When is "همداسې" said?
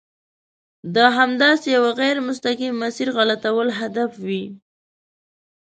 1.17-1.67